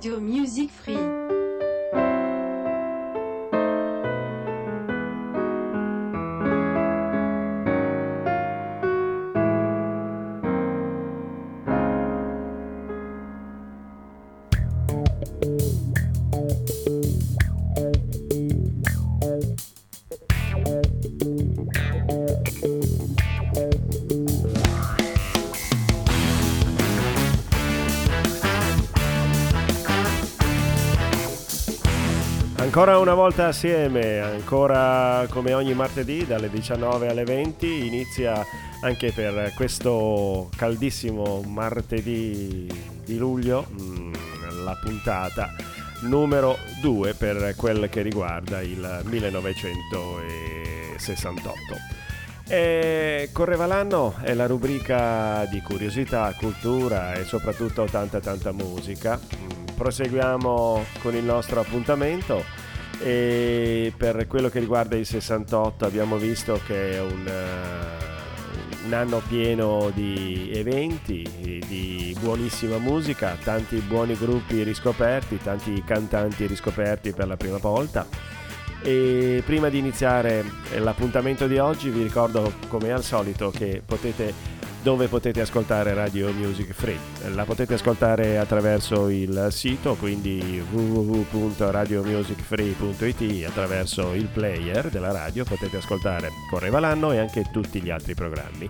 [0.00, 1.29] Radio Music Free.
[32.80, 38.42] Ancora una volta assieme, ancora come ogni martedì dalle 19 alle 20 inizia
[38.80, 42.66] anche per questo caldissimo martedì
[43.04, 44.14] di luglio mm,
[44.64, 45.54] la puntata
[46.04, 51.52] numero 2 per quel che riguarda il 1968.
[52.48, 59.20] E correva l'anno è la rubrica di curiosità, cultura e soprattutto tanta tanta musica.
[59.20, 62.59] Mm, proseguiamo con il nostro appuntamento
[62.98, 69.22] e per quello che riguarda il 68 abbiamo visto che è un, uh, un anno
[69.26, 77.36] pieno di eventi, di buonissima musica, tanti buoni gruppi riscoperti, tanti cantanti riscoperti per la
[77.36, 78.06] prima volta.
[78.82, 80.42] E prima di iniziare
[80.78, 86.72] l'appuntamento di oggi vi ricordo come al solito che potete dove potete ascoltare Radio Music
[86.72, 86.98] Free.
[87.34, 96.30] La potete ascoltare attraverso il sito, quindi www.radiomusicfree.it, attraverso il player della radio potete ascoltare
[96.48, 98.66] Correva l'anno e anche tutti gli altri programmi.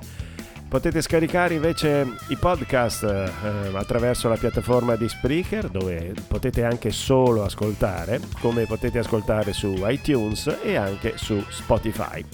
[0.69, 3.29] Potete scaricare invece i podcast eh,
[3.73, 10.59] attraverso la piattaforma di Spreaker dove potete anche solo ascoltare, come potete ascoltare su iTunes
[10.63, 12.25] e anche su Spotify.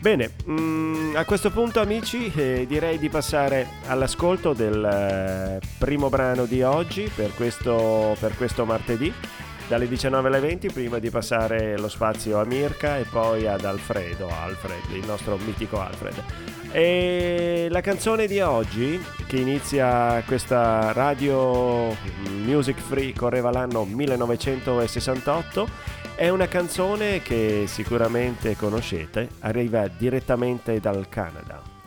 [0.00, 6.44] Bene, mm, a questo punto amici eh, direi di passare all'ascolto del eh, primo brano
[6.44, 9.12] di oggi per questo, per questo, martedì,
[9.66, 14.28] dalle 19 alle 20, prima di passare lo spazio a Mirka e poi ad Alfredo,
[14.28, 16.22] Alfred, il nostro mitico Alfred.
[16.70, 21.96] E la canzone di oggi, che inizia questa radio
[22.44, 25.68] Music Free, correva l'anno 1968,
[26.18, 31.77] è una canzone che sicuramente conoscete, arriva direttamente dal Canada.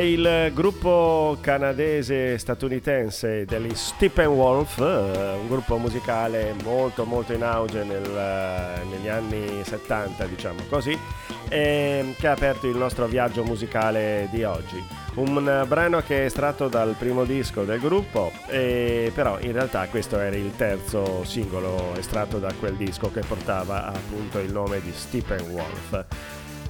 [0.00, 8.08] Il gruppo canadese-statunitense degli Steppenwolf, eh, un gruppo musicale molto molto in auge nel,
[8.90, 10.98] negli anni 70, diciamo così,
[11.48, 14.82] che ha aperto il nostro viaggio musicale di oggi.
[15.14, 20.36] Un brano che è estratto dal primo disco del gruppo, però in realtà questo era
[20.36, 26.04] il terzo singolo estratto da quel disco che portava appunto il nome di Steppenwolf.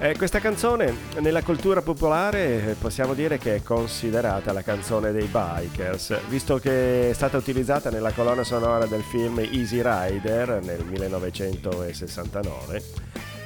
[0.03, 5.27] Eh, questa canzone nella cultura popolare eh, possiamo dire che è considerata la canzone dei
[5.27, 12.83] bikers, visto che è stata utilizzata nella colonna sonora del film Easy Rider nel 1969.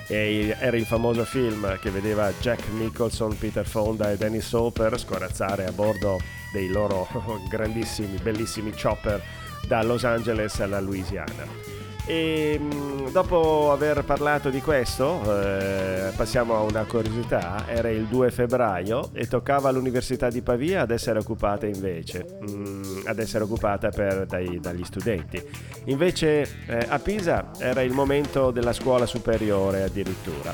[0.08, 5.66] E era il famoso film che vedeva Jack Nicholson, Peter Fonda e Dennis Hopper scorazzare
[5.66, 6.22] a bordo
[6.54, 7.06] dei loro
[7.52, 9.22] grandissimi, bellissimi chopper
[9.68, 11.85] da Los Angeles alla Louisiana.
[12.08, 17.66] E mm, dopo aver parlato di questo, eh, passiamo a una curiosità.
[17.68, 23.18] Era il 2 febbraio e toccava all'Università di Pavia ad essere occupata invece, mm, ad
[23.18, 25.42] essere occupata per, dai, dagli studenti.
[25.86, 30.54] Invece eh, a Pisa era il momento della scuola superiore addirittura.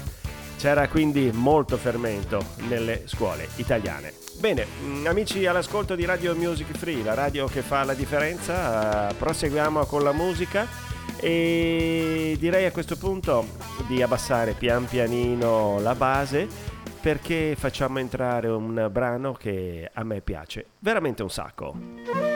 [0.58, 2.40] C'era quindi molto fermento
[2.70, 4.14] nelle scuole italiane.
[4.40, 9.14] Bene, mm, amici all'ascolto di Radio Music Free, la radio che fa la differenza, eh,
[9.16, 10.90] proseguiamo con la musica
[11.20, 13.46] e direi a questo punto
[13.88, 16.48] di abbassare pian pianino la base
[17.02, 22.31] perché facciamo entrare un brano che a me piace veramente un sacco.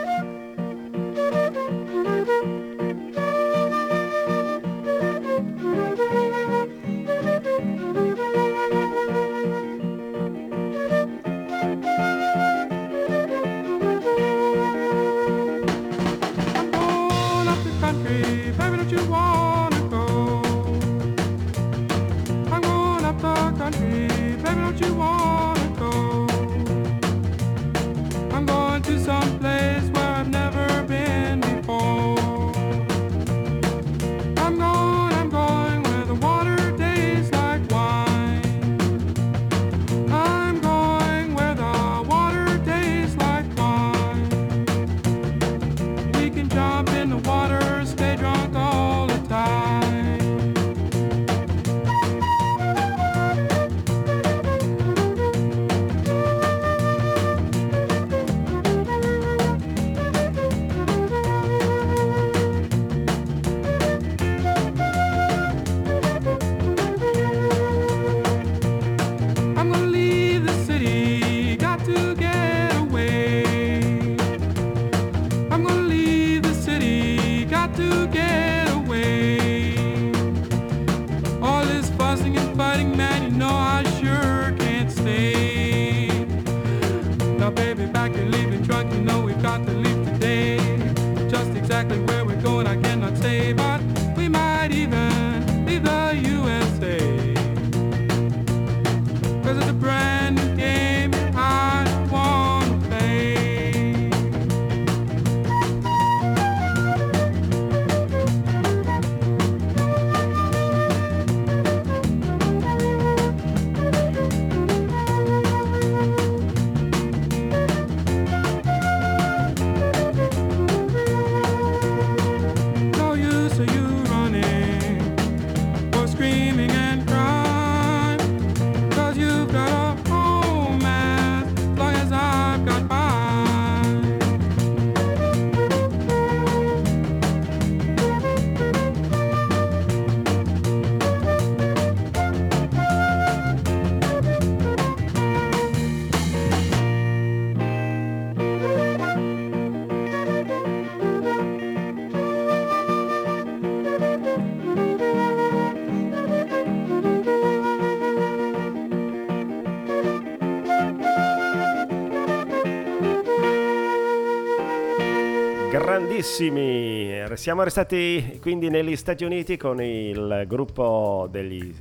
[166.16, 167.22] Grandissimi.
[167.34, 171.74] Siamo restati quindi negli Stati Uniti con il gruppo degli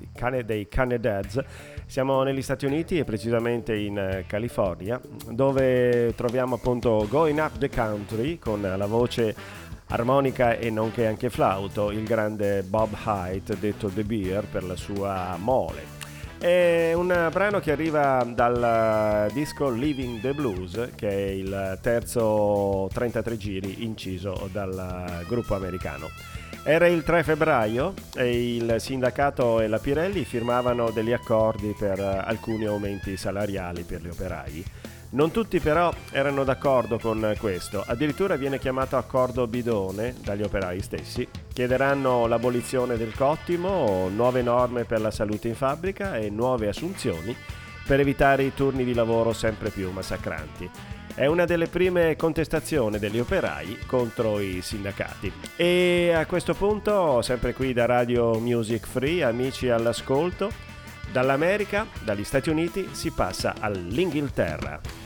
[0.43, 1.41] dei Canedads.
[1.85, 4.99] Siamo negli Stati Uniti e precisamente in California,
[5.29, 9.33] dove troviamo appunto Going Up the Country con la voce
[9.87, 15.37] armonica e nonché anche flauto, il grande Bob Hyde, detto The Beer per la sua
[15.39, 15.94] mole.
[16.45, 23.35] È un brano che arriva dal disco Living the Blues, che è il terzo 33
[23.35, 26.07] giri inciso dal gruppo americano.
[26.63, 32.65] Era il 3 febbraio e il sindacato e la Pirelli firmavano degli accordi per alcuni
[32.67, 34.65] aumenti salariali per gli operai.
[35.15, 41.25] Non tutti però erano d'accordo con questo, addirittura viene chiamato accordo bidone dagli operai stessi.
[41.53, 47.33] Chiederanno l'abolizione del cottimo, nuove norme per la salute in fabbrica e nuove assunzioni
[47.87, 50.69] per evitare i turni di lavoro sempre più massacranti.
[51.13, 55.31] È una delle prime contestazioni degli operai contro i sindacati.
[55.55, 60.51] E a questo punto, sempre qui da Radio Music Free, amici all'ascolto,
[61.09, 65.04] dall'America, dagli Stati Uniti, si passa all'Inghilterra.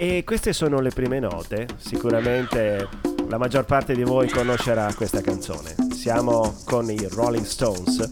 [0.00, 2.88] E queste sono le prime note, sicuramente
[3.28, 5.74] la maggior parte di voi conoscerà questa canzone.
[5.92, 8.08] Siamo con i Rolling Stones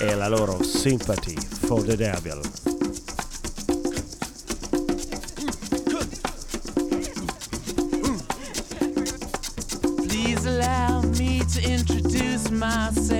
[0.00, 2.40] e la loro Sympathy for the Devil.
[10.08, 13.19] Please allow me to introduce myself.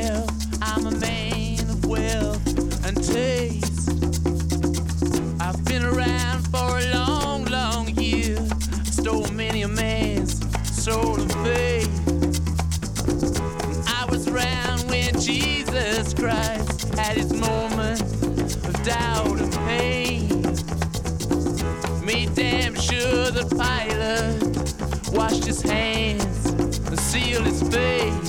[25.12, 28.19] Washed his hands and sealed his face.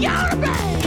[0.00, 0.77] get out of bed!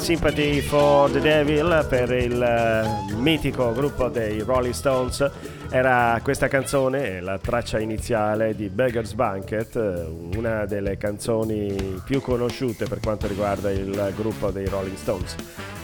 [0.00, 5.30] Sympathy for the Devil per il eh, mitico gruppo dei Rolling Stones.
[5.68, 12.86] Era questa canzone, la traccia iniziale di Beggar's Banquet, eh, una delle canzoni più conosciute
[12.86, 15.36] per quanto riguarda il gruppo dei Rolling Stones.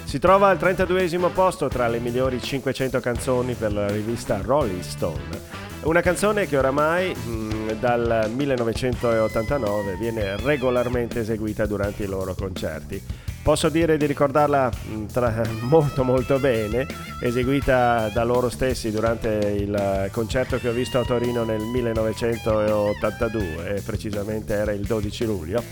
[0.04, 5.64] Si trova al 32 posto tra le migliori 500 canzoni per la rivista Rolling Stone.
[5.82, 13.25] Una canzone che oramai mh, mm, dal 1989 viene regolarmente eseguita durante i loro concerti.
[13.46, 16.84] Posso dire di ricordarla mm, tra, molto molto bene,
[17.20, 24.52] eseguita da loro stessi durante il concerto che ho visto a Torino nel 1982, precisamente
[24.52, 25.62] era il 12 luglio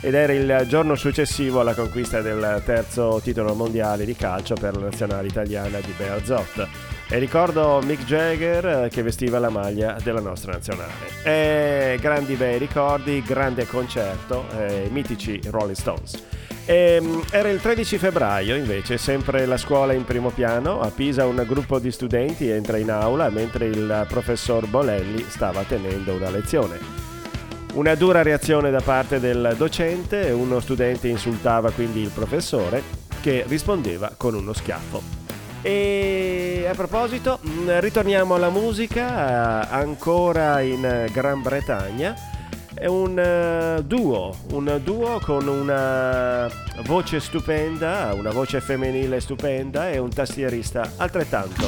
[0.00, 4.84] ed era il giorno successivo alla conquista del terzo titolo mondiale di calcio per la
[4.84, 6.66] nazionale italiana di Bearzot.
[7.10, 10.92] E ricordo Mick Jagger eh, che vestiva la maglia della nostra nazionale.
[11.22, 16.33] E grandi bei ricordi, grande concerto, eh, mitici Rolling Stones.
[16.66, 21.44] Ehm, era il 13 febbraio invece, sempre la scuola in primo piano, a Pisa un
[21.46, 26.78] gruppo di studenti entra in aula mentre il professor Bolelli stava tenendo una lezione.
[27.74, 32.82] Una dura reazione da parte del docente, uno studente insultava quindi il professore
[33.20, 35.02] che rispondeva con uno schiaffo.
[35.60, 42.14] E a proposito, mm, ritorniamo alla musica, ancora in Gran Bretagna.
[42.84, 43.16] È un
[43.78, 46.50] uh, duo, un duo con una
[46.84, 51.66] voce stupenda, una voce femminile stupenda e un tastierista altrettanto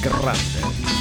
[0.00, 0.95] grande.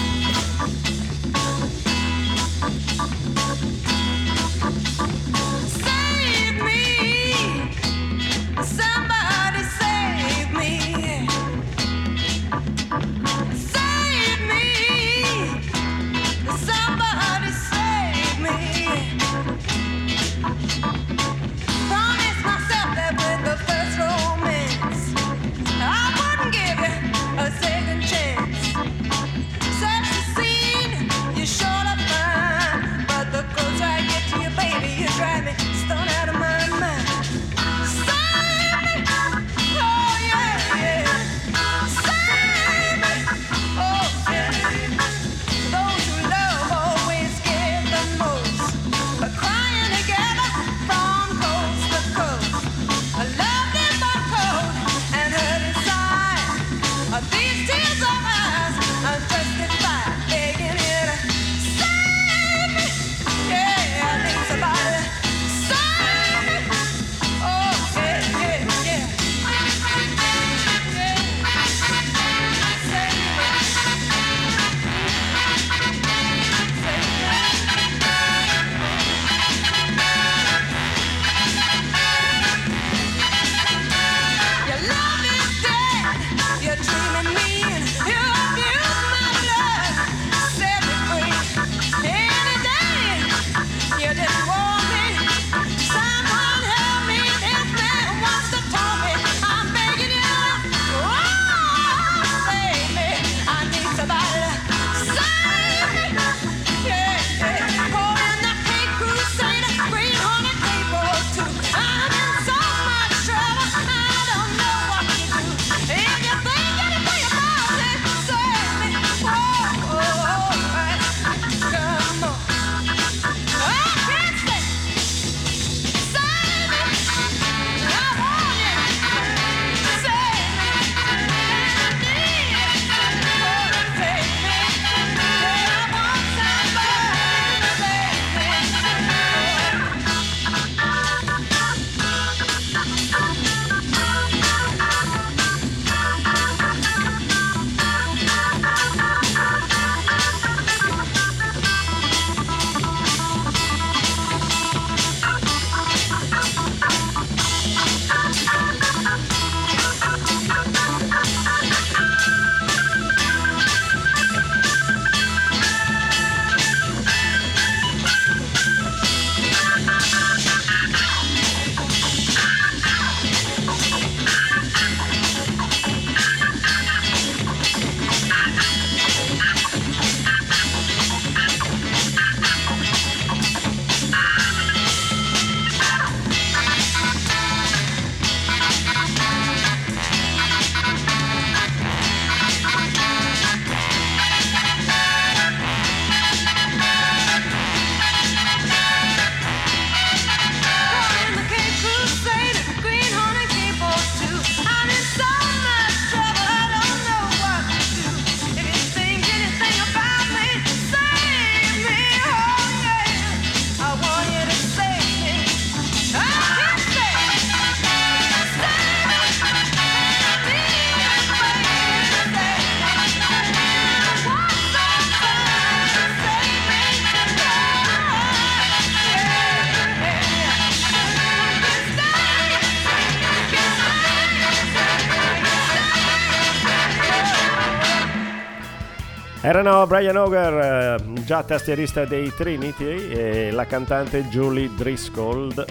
[239.65, 245.65] Erano Brian Hoger, eh, già tastierista dei Trinity, e la cantante Julie Driscoll,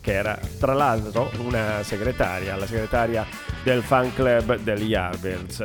[0.00, 3.26] che era tra l'altro una segretaria, la segretaria
[3.64, 5.64] del fan club degli Yardbirds.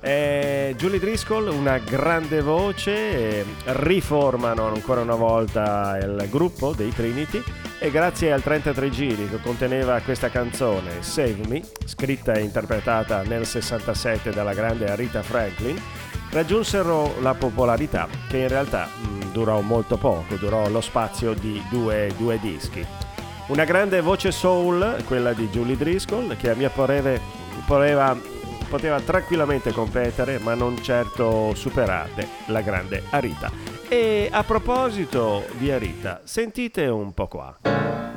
[0.00, 7.42] E Julie Driscoll, una grande voce, riformano ancora una volta il gruppo dei Trinity
[7.80, 13.44] e grazie al 33 giri che conteneva questa canzone Save Me, scritta e interpretata nel
[13.44, 15.76] 67 dalla grande Arita Franklin,
[16.34, 21.62] raggiunsero la popolarità che in realtà mh, mm, durò molto poco, durò lo spazio di
[21.70, 22.84] due, due dischi.
[23.46, 27.20] Una grande voce soul, quella di Julie Driscoll, che a mio parere
[27.66, 28.16] poteva,
[28.68, 33.52] poteva tranquillamente competere, ma non certo superate la grande Arita.
[33.88, 38.13] E a proposito di Arita, sentite un po' qua.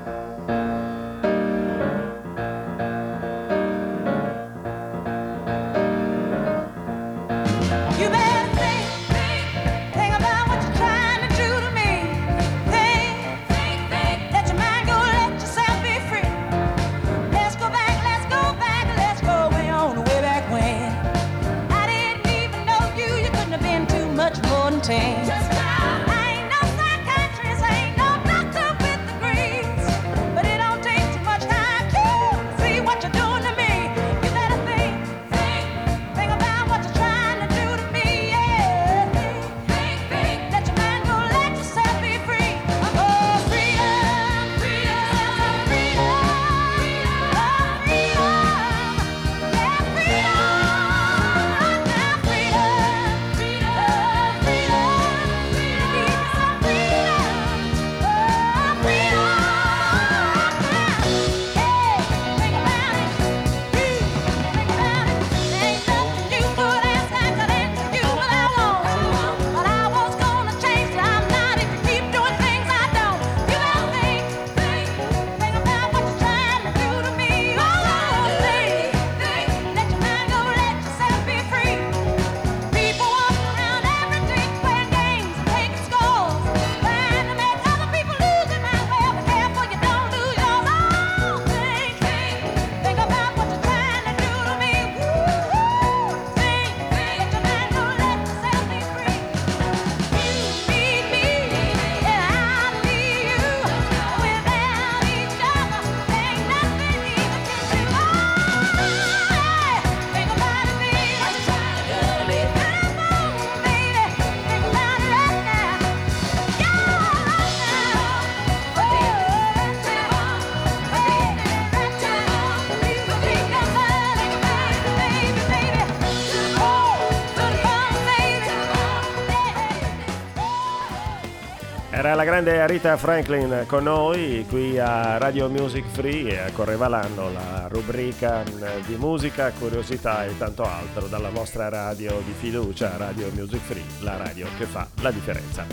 [131.98, 137.32] Era la grande Rita Franklin con noi qui a Radio Music Free e correva l'anno
[137.32, 138.44] la rubrica
[138.86, 144.16] di musica, curiosità e tanto altro dalla vostra radio di fiducia, Radio Music Free, la
[144.16, 145.66] radio che fa la differenza.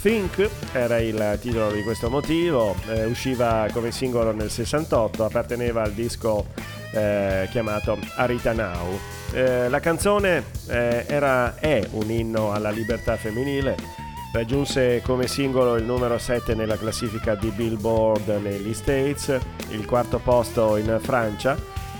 [0.00, 5.92] Think era il titolo di questo motivo, eh, usciva come singolo nel 68, apparteneva al
[5.92, 6.44] disco
[6.92, 8.98] eh, chiamato Arita Now.
[9.32, 14.01] Eh, la canzone eh, era, è un inno alla libertà femminile
[14.32, 20.78] Raggiunse come singolo il numero 7 nella classifica di Billboard negli States, il quarto posto
[20.78, 21.54] in Francia,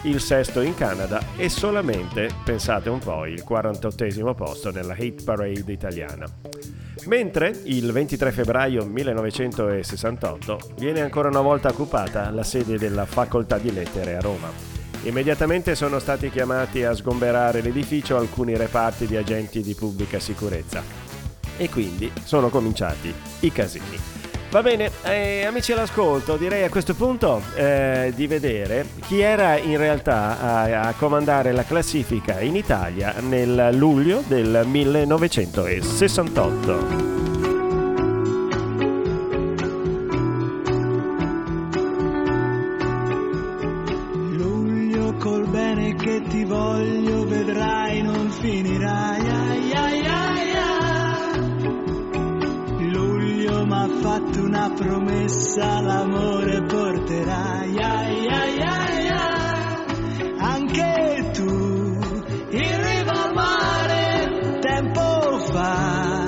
[0.05, 5.71] il sesto in Canada e solamente, pensate un po', il 48 posto nella hit parade
[5.71, 6.25] italiana.
[7.05, 13.71] Mentre il 23 febbraio 1968 viene ancora una volta occupata la sede della Facoltà di
[13.71, 14.49] Lettere a Roma.
[15.03, 21.02] Immediatamente sono stati chiamati a sgomberare l'edificio alcuni reparti di agenti di pubblica sicurezza
[21.57, 24.23] e quindi sono cominciati i casini.
[24.53, 29.79] Va bene, eh, amici all'ascolto, direi a questo punto eh, di vedere chi era in
[29.79, 37.11] realtà a, a, comandare la classifica in Italia nel luglio del 1968.
[44.33, 49.12] Luglio col bene che ti voglio, vedrai non finirai.
[54.03, 60.35] Fatto una promessa, l'amore porterai, ai, ai, ai, ai.
[60.39, 61.49] anche tu,
[62.51, 66.25] in riva al mare, tempo fa,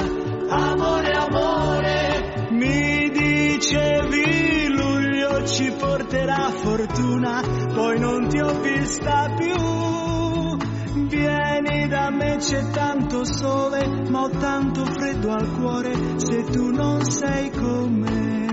[0.51, 7.43] amore, amore, mi dicevi luglio ci porterà fortuna,
[7.75, 10.54] poi non ti ho vista più
[10.95, 17.03] Vieni da me, c'è tanto sole, ma ho tanto freddo al cuore se tu non
[17.05, 18.47] sei con me.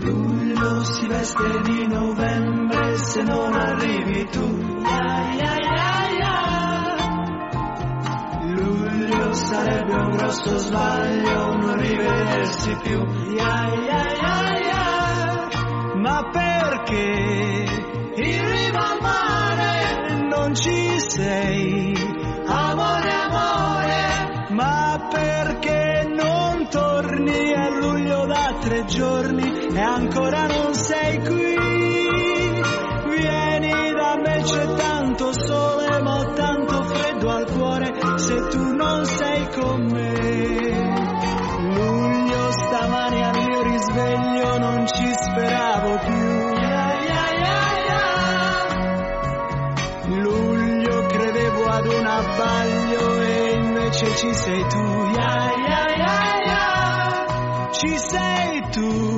[0.00, 4.58] Luglio si veste di novembre se non arrivi tu.
[4.82, 6.34] Ya, ya, ya, ya.
[8.56, 13.04] Luglio sarebbe un grosso sbaglio non rivedersi più.
[13.36, 15.48] Ya, ya, ya.
[15.94, 17.19] Ma perché
[29.00, 31.56] giorni e ancora non sei qui.
[33.08, 39.04] Vieni da me, c'è tanto sole, ma ho tanto freddo al cuore se tu non
[39.06, 40.12] sei con me.
[41.74, 46.38] Luglio stamani al mio risveglio non ci speravo più.
[50.12, 55.10] Luglio credevo ad un abbaglio e invece ci sei tu.
[55.14, 55.59] Ya,
[57.70, 57.72] ya.
[57.72, 59.09] Ci sei tu,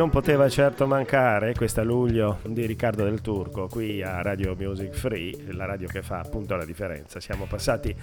[0.00, 5.52] non poteva certo mancare questa luglio di Riccardo del Turco qui a Radio Music Free,
[5.52, 7.20] la radio che fa appunto la differenza.
[7.20, 7.94] Siamo passati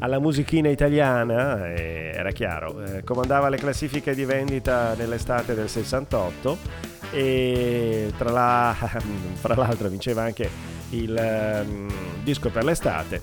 [0.00, 6.58] alla musichina italiana, e era chiaro, eh, comandava le classifiche di vendita nell'estate del 68
[7.12, 8.76] e tra, la,
[9.40, 10.50] fra l'altro vinceva anche
[10.90, 11.88] il um,
[12.22, 13.22] disco per l'estate.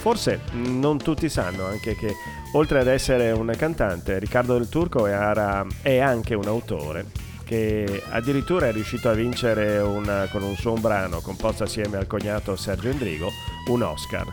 [0.00, 2.14] Mm, forse non tutti sanno anche che
[2.54, 7.06] oltre ad essere un cantante, Riccardo del Turco era, è anche un autore
[7.44, 12.54] che addirittura è riuscito a vincere una, con un suo brano composto assieme al cognato
[12.54, 13.28] Sergio Endrigo
[13.68, 14.32] un Oscar.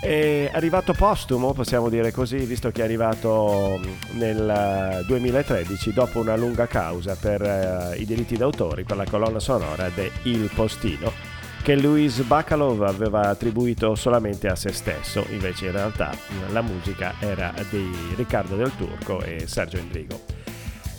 [0.00, 3.80] È arrivato postumo, possiamo dire così, visto che è arrivato
[4.12, 9.88] nel 2013 dopo una lunga causa per uh, i diritti d'autore per la colonna sonora
[9.94, 11.31] de Il Postino
[11.62, 16.12] che Luis Bacalov aveva attribuito solamente a se stesso, invece in realtà
[16.50, 20.20] la musica era di Riccardo del Turco e Sergio Endrigo.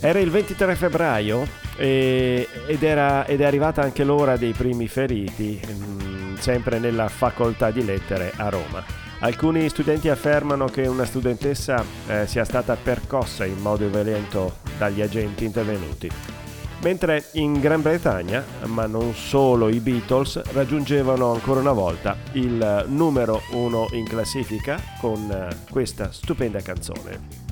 [0.00, 1.46] Era il 23 febbraio
[1.76, 7.70] e, ed, era, ed, è arrivata anche l'ora dei primi feriti, mh, sempre nella facoltà
[7.70, 8.82] di lettere a Roma.
[9.20, 15.44] Alcuni studenti affermano che una studentessa eh, sia stata percossa in modo violento dagli agenti
[15.44, 16.10] intervenuti.
[16.84, 23.40] Mentre in Gran Bretagna, ma non solo i Beatles, raggiungevano ancora una volta il numero
[23.52, 27.43] uno in classifica con questa stupenda canzone.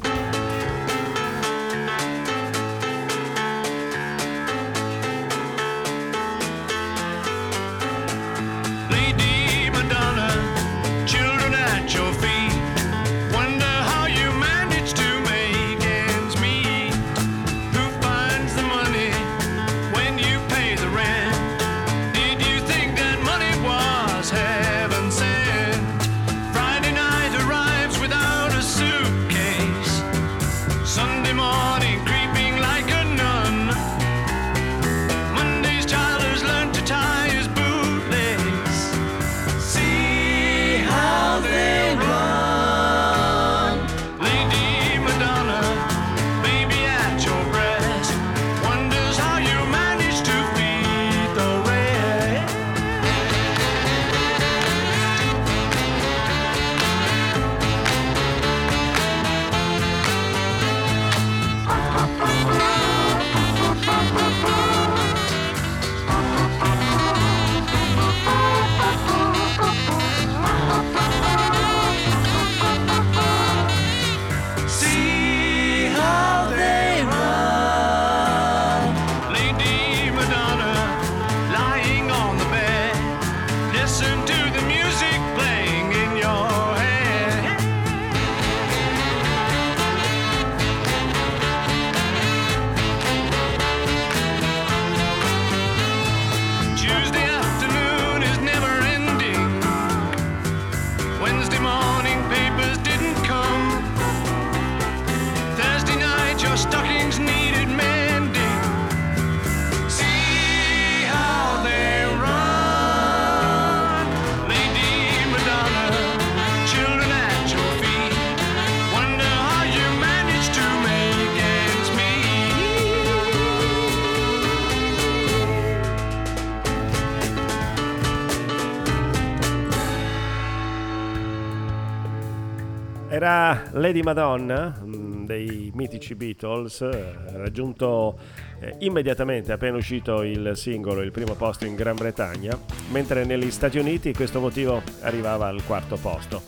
[133.75, 138.19] Lady Madonna mm, dei mitici Beatles, eh, raggiunto
[138.61, 142.59] eh, immediatamente appena uscito il singolo, il primo posto in Gran Bretagna,
[142.91, 146.43] mentre negli Stati Uniti questo motivo arrivava al quarto posto.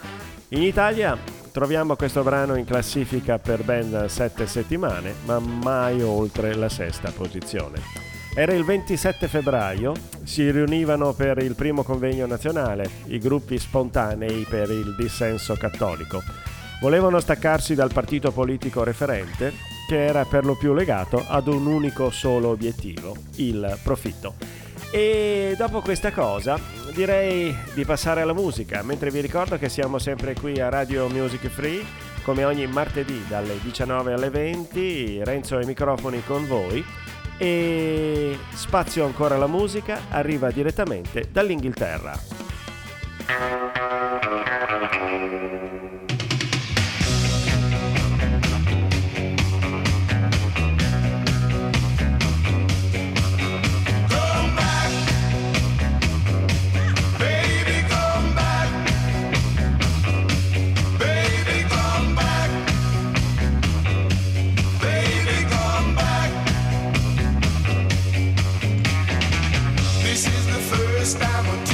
[0.48, 1.16] In Italia
[1.50, 7.80] troviamo questo brano in classifica per ben sette settimane, ma mai oltre la sesta posizione.
[8.36, 9.94] Era il 27 febbraio,
[10.24, 16.20] si riunivano per il primo convegno nazionale i gruppi spontanei per il dissenso cattolico.
[16.84, 19.54] Volevano staccarsi dal partito politico referente,
[19.88, 24.34] che era per lo più legato ad un unico solo obiettivo, il profitto.
[24.92, 26.58] E dopo questa cosa
[26.92, 31.48] direi di passare alla musica, mentre vi ricordo che siamo sempre qui a Radio Music
[31.48, 31.82] Free,
[32.22, 36.84] come ogni martedì dalle 19 alle 20, Renzo ai microfoni con voi
[37.38, 42.12] e spazio ancora alla musica arriva direttamente dall'Inghilterra.
[71.12, 71.73] The first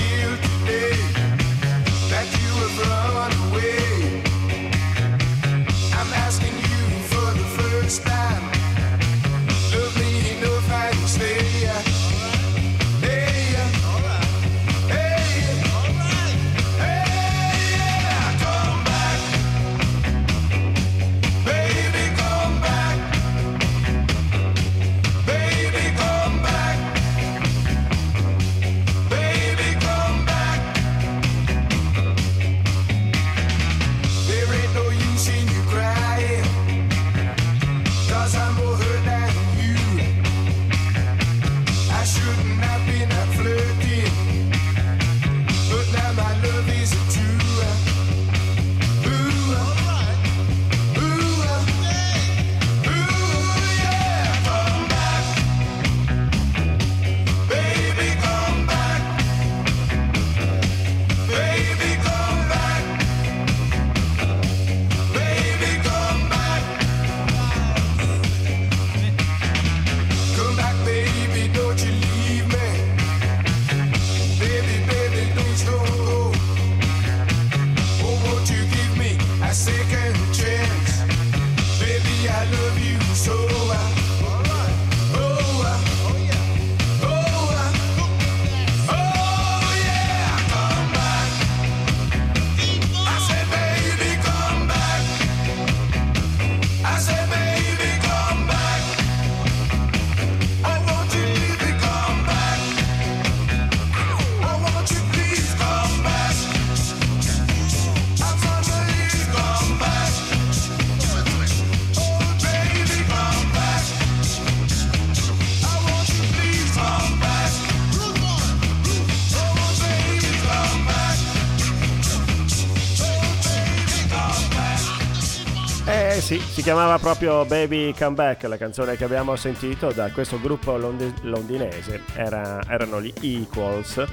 [126.31, 130.77] sì, si chiamava proprio Baby Come Back, la canzone che abbiamo sentito da questo gruppo
[130.77, 134.05] londi- londinese, Era- erano gli Equals.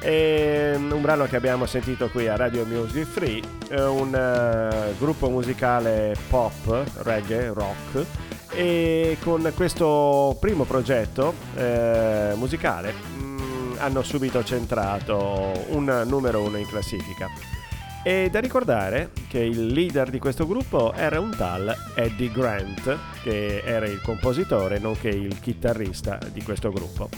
[0.00, 4.94] E mm, un brano che abbiamo sentito qui a Radio Music Free, eh, un eh,
[4.98, 8.04] gruppo musicale pop, reggae, rock,
[8.50, 16.66] e con questo primo progetto eh, musicale mm, hanno subito centrato un numero uno in
[16.66, 17.59] classifica.
[18.02, 23.62] E da ricordare che il leader di questo gruppo era un tal Eddie Grant, che
[23.62, 27.10] era il compositore nonché il chitarrista di questo gruppo.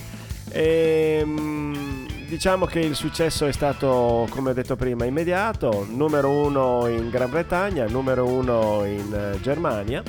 [0.50, 6.88] E, mm, diciamo che il successo è stato, come ho detto prima, immediato, numero uno
[6.88, 10.02] in Gran Bretagna, numero uno in eh, Germania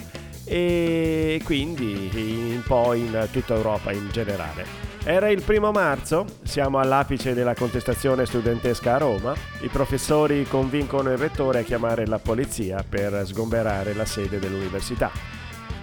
[0.45, 2.09] e quindi
[2.55, 4.92] un po' in tutta Europa in generale.
[5.05, 11.17] Era il primo marzo, siamo all'apice della contestazione studentesca a Roma, i professori convincono il
[11.17, 15.11] rettore a chiamare la polizia per sgomberare la sede dell'università.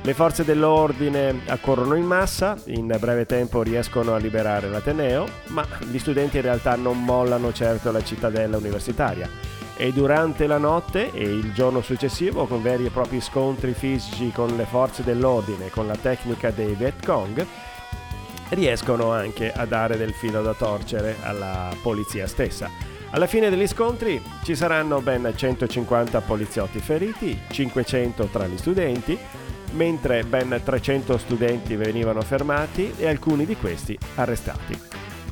[0.00, 5.98] Le forze dell'ordine accorrono in massa, in breve tempo riescono a liberare l'Ateneo, ma gli
[5.98, 9.28] studenti in realtà non mollano certo la cittadella universitaria
[9.76, 14.56] e durante la notte e il giorno successivo con veri e propri scontri fisici con
[14.56, 17.46] le forze dell'ordine e con la tecnica dei Viet Cong
[18.51, 22.70] riescono anche a dare del filo da torcere alla polizia stessa.
[23.11, 29.18] Alla fine degli scontri ci saranno ben 150 poliziotti feriti, 500 tra gli studenti,
[29.72, 34.78] mentre ben 300 studenti venivano fermati e alcuni di questi arrestati.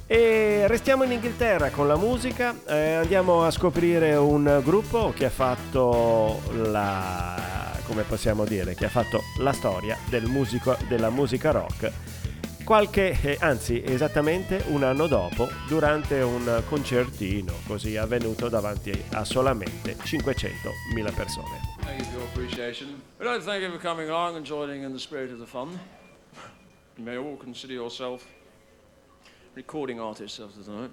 [0.07, 5.31] E restiamo in Inghilterra con la musica, eh, andiamo a scoprire un gruppo che ha
[5.31, 7.37] fatto la,
[7.85, 11.93] come possiamo dire, che ha fatto la storia del musico, della musica rock
[12.69, 19.97] qualche, eh, anzi esattamente un anno dopo, durante un concertino così avvenuto davanti a solamente
[19.97, 21.61] 500.000 persone.
[21.81, 23.01] Thank you for your appreciation.
[23.17, 25.47] We'd like to thank you for coming along and joining in the spirit of the
[25.47, 25.81] fun.
[26.99, 28.27] You may all consider yourself
[29.55, 30.91] recording artists of the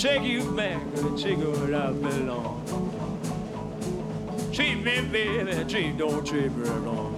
[0.00, 2.64] take you back you where I belong.
[4.50, 7.12] Treat me, baby, treat, don't treat me wrong.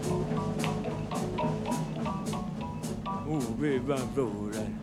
[3.29, 4.79] Ooh, baby, I'm rolling.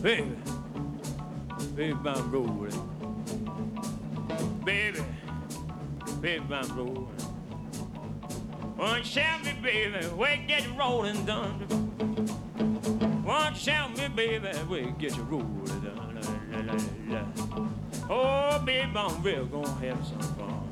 [0.00, 0.36] Baby,
[1.76, 2.72] baby, I'm rolling.
[4.64, 5.00] Baby,
[6.22, 7.08] baby, I'm rolling.
[8.76, 11.58] One shout me, baby, we get rolling done.
[13.22, 15.67] One shout me, baby, we get you rolling
[17.08, 17.22] la.
[18.10, 20.68] Oh, baby, I'm real gonna have some fun.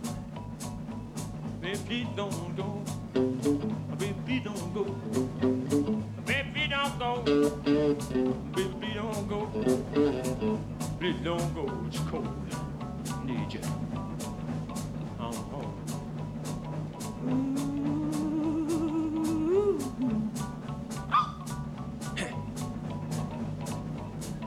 [1.61, 2.83] Baby, don't go.
[3.99, 4.85] Baby, don't go.
[6.27, 7.23] Baby, don't go.
[8.55, 9.47] Baby, don't go.
[10.99, 11.71] Please don't go.
[11.89, 12.29] It's cold.
[13.25, 13.61] Need you.
[15.21, 15.75] I'm home.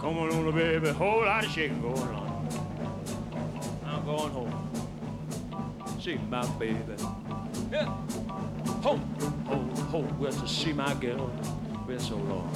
[0.10, 2.48] On, little baby, whole lot of shaking going on.
[3.86, 4.70] I'm going home.
[6.02, 6.80] See my baby.
[7.72, 7.86] Yeah.
[8.82, 9.02] Home,
[9.46, 10.08] home, home.
[10.20, 11.28] Where to see my girl.
[11.86, 12.50] Been so long.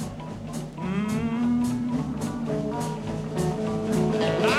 [4.42, 4.53] I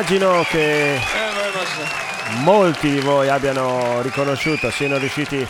[0.00, 0.98] Immagino che
[2.42, 5.46] molti di voi abbiano riconosciuto, siano riusciti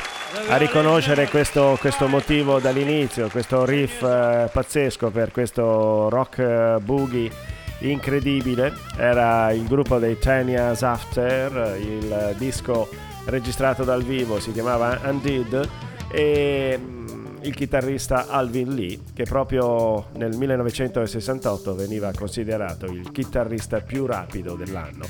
[0.49, 7.31] a riconoscere questo, questo motivo dall'inizio, questo riff eh, pazzesco per questo rock eh, boogie
[7.79, 8.73] incredibile.
[8.97, 12.89] Era il gruppo dei Ten Years After, il disco
[13.27, 15.69] registrato dal vivo si chiamava Undid
[16.11, 17.00] e
[17.43, 25.07] il chitarrista Alvin Lee che proprio nel 1968 veniva considerato il chitarrista più rapido dell'anno.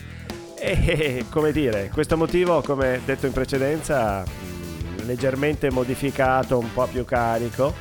[0.57, 7.05] E come dire, questo motivo, come detto in precedenza, mh, leggermente modificato, un po' più
[7.07, 7.73] carico,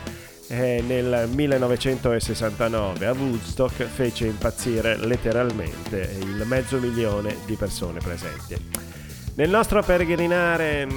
[0.47, 8.56] eh, nel 1969 a Woodstock fece impazzire letteralmente il mezzo milione di persone presenti.
[9.36, 10.89] Nel nostro peregrinare mh,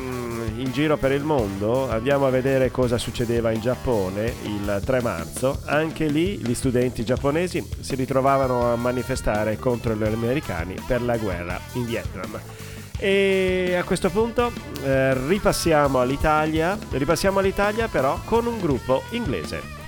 [0.56, 5.60] in giro per il mondo andiamo a vedere cosa succedeva in Giappone il 3 marzo.
[5.64, 11.60] Anche lì gli studenti giapponesi si ritrovavano a manifestare contro gli americani per la guerra
[11.74, 12.40] in Vietnam.
[12.98, 14.52] E a questo punto
[14.84, 19.81] eh, ripassiamo all'Italia, ripassiamo all'Italia però con un gruppo inglese.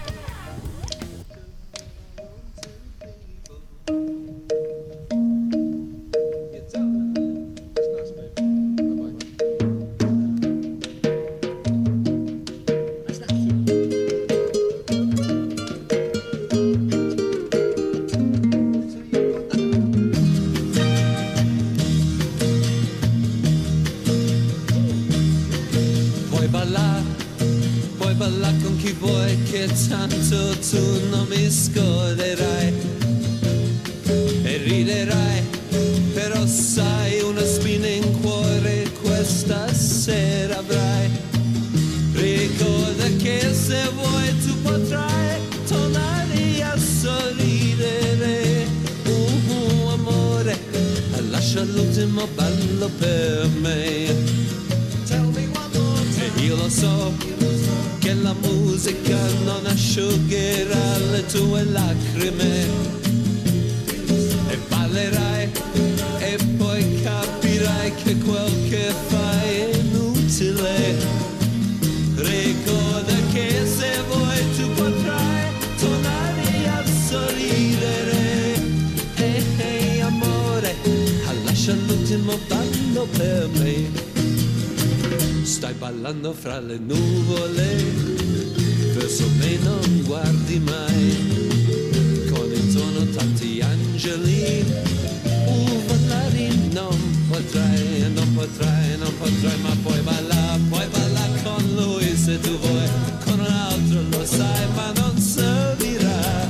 [96.72, 102.58] Non potrai, non potrai, non potrai, ma puoi ballare, puoi ballare con lui se tu
[102.58, 102.88] vuoi,
[103.24, 106.48] con un altro lo sai, ma non servirà,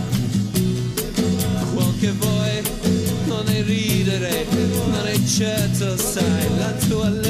[1.74, 2.62] quel che vuoi
[3.26, 4.46] non è ridere,
[4.86, 7.23] non è certo, sai, la tua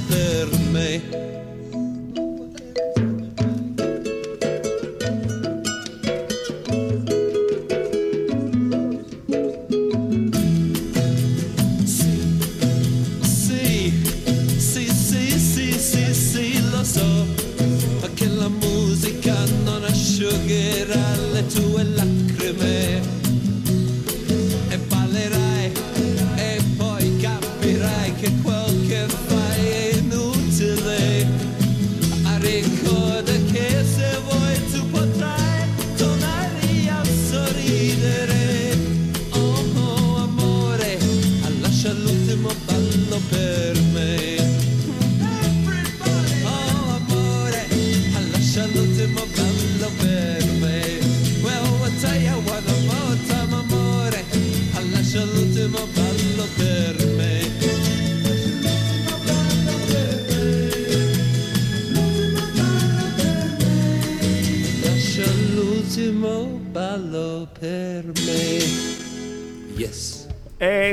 [0.00, 0.48] per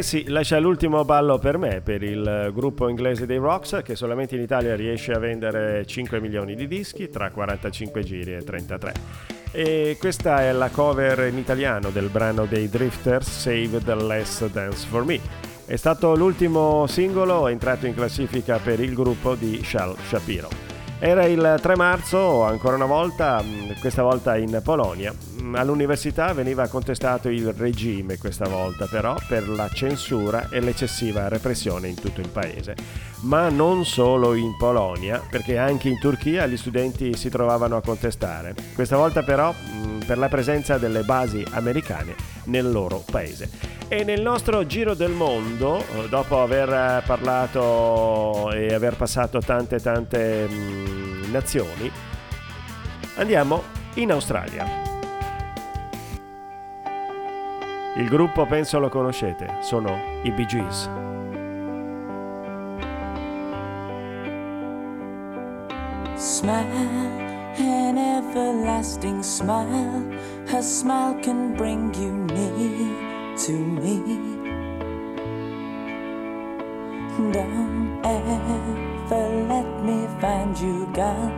[0.09, 4.41] sì, lascia l'ultimo ballo per me, per il gruppo inglese dei Rocks, che solamente in
[4.41, 8.93] Italia riesce a vendere 5 milioni di dischi tra 45 giri e 33.
[9.51, 14.87] E questa è la cover in italiano del brano dei Drifters Save the Less Dance
[14.87, 15.19] for Me.
[15.67, 20.49] È stato l'ultimo singolo entrato in classifica per il gruppo di Shal Shapiro.
[20.97, 25.13] Era il 3 marzo, ancora una volta, mh, questa volta in Polonia.
[25.41, 31.87] Mh, All'università veniva contestato il regime questa volta però per la censura e l'eccessiva repressione
[31.87, 32.75] in tutto il paese.
[33.21, 38.55] Ma non solo in Polonia, perché anche in Turchia gli studenti si trovavano a contestare.
[38.73, 42.15] Questa volta però mh, per la presenza delle basi americane
[42.45, 43.49] nel loro paese.
[43.87, 49.79] E nel nostro giro del mondo, eh, dopo aver eh, parlato e aver passato tante
[49.79, 51.91] tante mh, nazioni,
[53.15, 53.63] andiamo
[53.95, 54.88] in Australia.
[57.95, 60.89] Il gruppo penso lo conoscete, sono i Bee Gees.
[66.15, 70.03] Smile, an everlasting smile.
[70.47, 74.01] Her smile can bring you near to me.
[77.31, 81.33] Don't ever let me find you gone,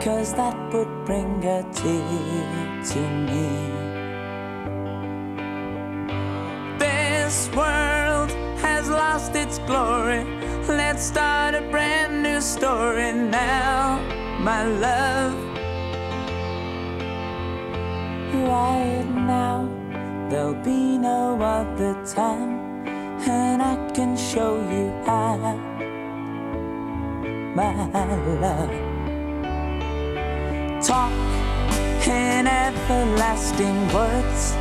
[0.00, 3.87] cause that would bring a tear to me.
[7.28, 8.30] This world
[8.64, 10.24] has lost its glory.
[10.66, 14.00] Let's start a brand new story now,
[14.40, 15.34] my love.
[18.32, 19.68] Right now,
[20.30, 22.88] there'll be no other time,
[23.28, 25.36] and I can show you how,
[27.54, 27.74] my
[28.40, 28.72] love.
[30.82, 31.12] Talk
[32.08, 34.56] in everlasting words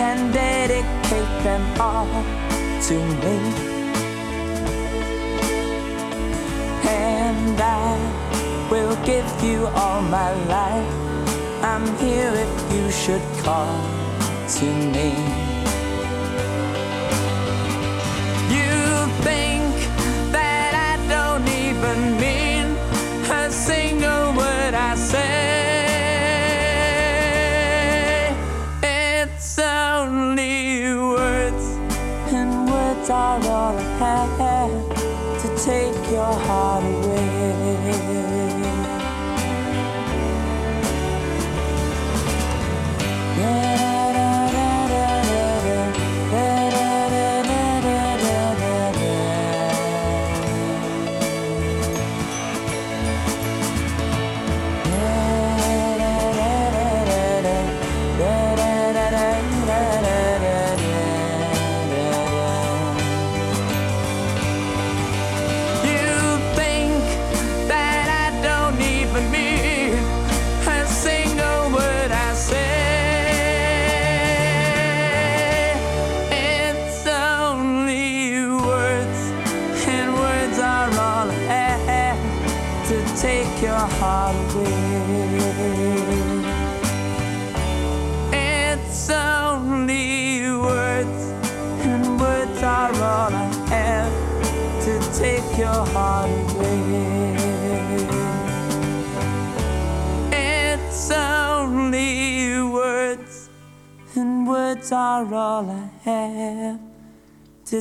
[0.00, 2.08] and dedicate them all
[2.88, 3.36] to me.
[6.88, 10.94] And I will give you all my life.
[11.62, 13.76] I'm here if you should call
[14.56, 15.49] to me.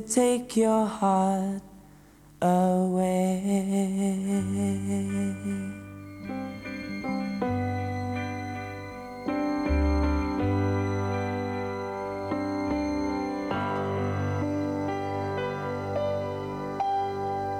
[0.01, 1.61] Take your heart
[2.41, 3.41] away.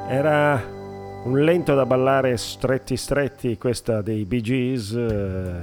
[0.07, 0.61] Era
[1.23, 5.59] un lento da ballare stretti stretti questa dei Bee Gees eh,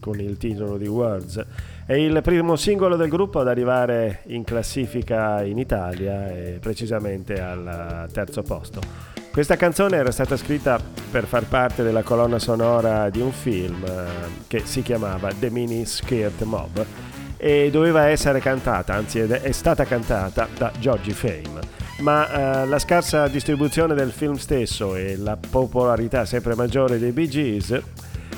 [0.00, 1.44] con il titolo di Words.
[1.90, 8.08] È il primo singolo del gruppo ad arrivare in classifica in Italia e precisamente al
[8.12, 8.80] terzo posto.
[9.32, 10.78] Questa canzone era stata scritta
[11.10, 14.04] per far parte della colonna sonora di un film eh,
[14.46, 16.86] che si chiamava The Mini Skirt Mob
[17.36, 23.26] e doveva essere cantata, anzi è stata cantata da Georgie Fame ma eh, la scarsa
[23.26, 27.82] distribuzione del film stesso e la popolarità sempre maggiore dei Bee Gees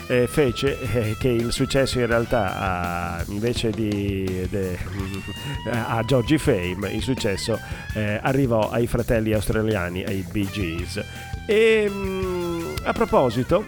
[0.06, 4.78] eh, fece eh, che il successo in realtà a, invece di de,
[5.70, 7.58] a Georgie Fame il successo
[7.94, 11.02] eh, arrivò ai fratelli australiani ai Bee Gees
[11.46, 13.64] e mh, mm, a proposito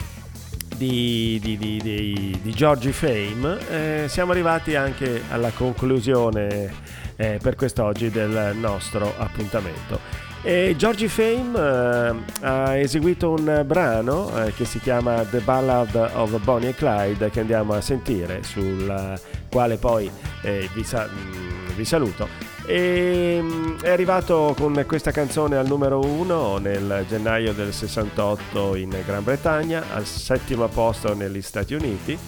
[0.77, 6.73] di, di, di, di, di Georgie Fame eh, siamo arrivati anche alla conclusione
[7.17, 10.24] eh, per quest'oggi del nostro appuntamento.
[10.47, 16.39] E Georgie Fame eh, ha eseguito un brano eh, che si chiama The Ballad of
[16.45, 19.19] Bonnie e Clyde che andiamo a sentire, sul
[19.51, 20.11] quale poi
[20.43, 22.29] eh, vi, sa- mm, vi, saluto.
[22.67, 28.95] E, mm, è arrivato con questa canzone al numero 1 nel gennaio del 68 in
[29.07, 32.19] Gran Bretagna, al settimo posto negli Stati Uniti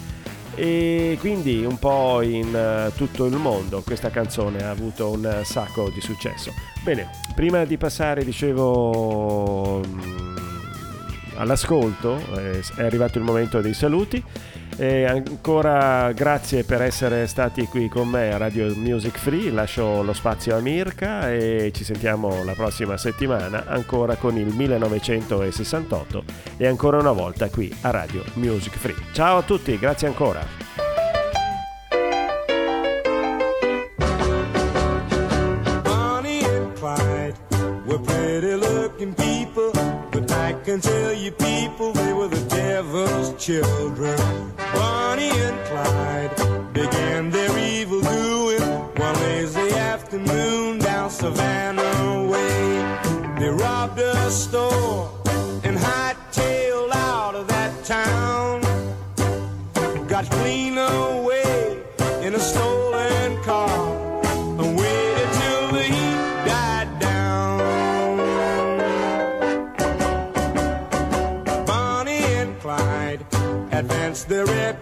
[0.57, 5.91] e quindi un po' in uh, tutto il mondo questa canzone ha avuto un sacco
[5.91, 6.51] di successo.
[6.81, 10.35] Bene, prima di passare, dicevo, um,
[11.35, 14.23] all'ascolto, eh, è arrivato il momento dei saluti.
[14.79, 20.13] E ancora grazie per essere stati qui con me a Radio Music Free, lascio lo
[20.13, 26.23] spazio a Mirka e ci sentiamo la prossima settimana ancora con il 1968
[26.57, 28.95] e ancora una volta qui a Radio Music Free.
[29.13, 30.45] Ciao a tutti, grazie ancora.
[35.81, 36.45] Bonnie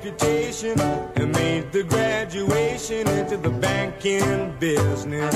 [0.06, 0.80] reputation
[1.16, 5.36] and made the graduation into the banking business.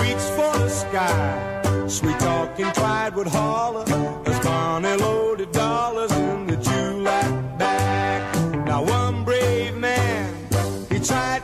[0.00, 3.84] Reached for the sky, sweet talking Clyde would holler
[4.26, 8.66] as Bonnie loaded dollars in the July bag.
[8.66, 10.34] Now one brave man,
[10.90, 11.42] he tried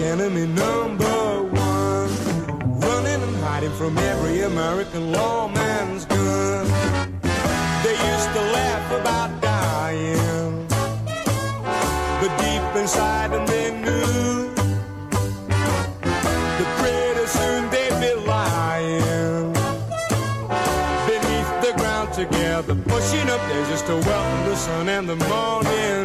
[0.00, 2.10] enemy number one.
[2.80, 6.66] Running and hiding from every American lawman's gun.
[7.82, 10.66] They used to laugh about dying.
[12.20, 14.54] But deep inside them they knew
[16.58, 19.52] that pretty soon they'd be lying.
[21.10, 25.97] Beneath the ground together, pushing up there just to welcome the sun and the morning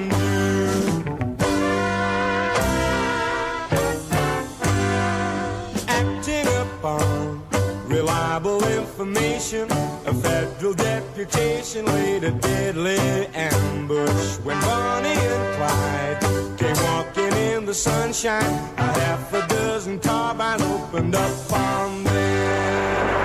[9.04, 9.70] information.
[10.06, 17.74] A federal deputation laid a deadly ambush when Bonnie and Clyde came walking in the
[17.74, 18.54] sunshine.
[18.78, 23.23] A half a dozen carbines opened up on them.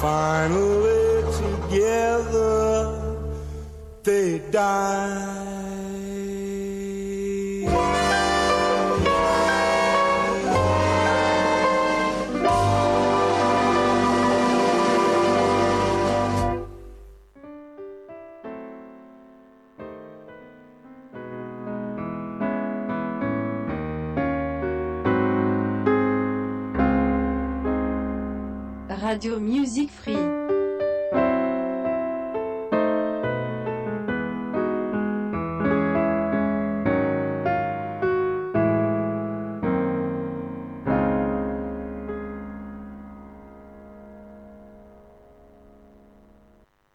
[0.00, 3.16] Finally together
[4.04, 5.47] they died.
[29.08, 30.37] Radio Music Free.